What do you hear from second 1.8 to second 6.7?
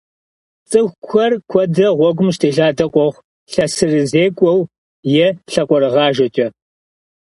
гъуэгум къыщытелъадэ къохъу лъэсырызекӀуэу е лъакъуэрыгъажэкӏэ.